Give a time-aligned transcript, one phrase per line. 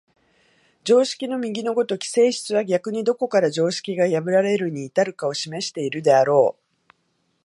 [0.83, 6.91] 常識の右の如き性質は逆にどこから常識が破られるに至るかを示しているであろう。